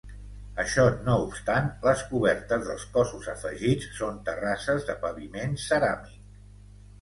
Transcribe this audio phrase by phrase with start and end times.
[0.61, 6.19] Això no obstant, les cobertes dels cossos afegits són terrasses de paviment ceràmic.